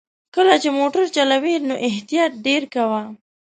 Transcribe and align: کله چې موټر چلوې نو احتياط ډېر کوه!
کله 0.35 0.53
چې 0.61 0.69
موټر 0.79 1.03
چلوې 1.15 1.55
نو 1.67 1.75
احتياط 1.87 2.31
ډېر 2.45 2.61
کوه! 2.73 3.01